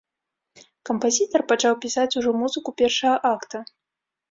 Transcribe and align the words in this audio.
Кампазітар 0.89 1.43
пачаў 1.51 1.77
пісаць 1.85 2.07
ужо 2.23 2.31
музыку 2.41 2.69
першага 2.83 3.15
акта. 3.37 3.65